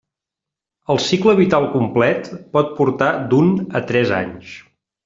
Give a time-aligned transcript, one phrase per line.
[0.93, 4.61] El cicle vital complet pot portar d'un a tres anys.